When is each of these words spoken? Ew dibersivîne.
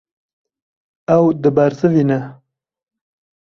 Ew 1.15 1.25
dibersivîne. 1.41 2.19